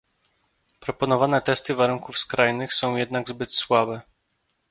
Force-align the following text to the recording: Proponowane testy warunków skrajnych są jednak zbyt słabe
Proponowane 0.79 1.41
testy 1.41 1.75
warunków 1.75 2.17
skrajnych 2.17 2.73
są 2.73 2.95
jednak 2.95 3.29
zbyt 3.29 3.53
słabe 3.55 4.01